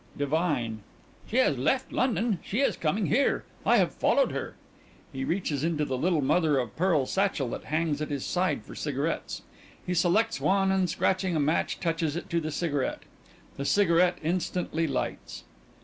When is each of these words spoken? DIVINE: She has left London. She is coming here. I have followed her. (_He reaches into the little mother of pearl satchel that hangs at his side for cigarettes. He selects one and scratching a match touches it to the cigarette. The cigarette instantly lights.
DIVINE: 0.17 0.81
She 1.27 1.37
has 1.37 1.59
left 1.59 1.91
London. 1.91 2.39
She 2.43 2.61
is 2.61 2.75
coming 2.75 3.05
here. 3.05 3.43
I 3.63 3.77
have 3.77 3.91
followed 3.93 4.31
her. 4.31 4.55
(_He 5.13 5.27
reaches 5.27 5.63
into 5.63 5.85
the 5.85 5.95
little 5.95 6.23
mother 6.23 6.57
of 6.57 6.75
pearl 6.75 7.05
satchel 7.05 7.49
that 7.51 7.65
hangs 7.65 8.01
at 8.01 8.09
his 8.09 8.25
side 8.25 8.63
for 8.63 8.73
cigarettes. 8.73 9.43
He 9.85 9.93
selects 9.93 10.41
one 10.41 10.71
and 10.71 10.89
scratching 10.89 11.35
a 11.35 11.39
match 11.39 11.79
touches 11.79 12.15
it 12.15 12.31
to 12.31 12.41
the 12.41 12.49
cigarette. 12.49 13.03
The 13.57 13.63
cigarette 13.65 14.17
instantly 14.23 14.87
lights. 14.87 15.43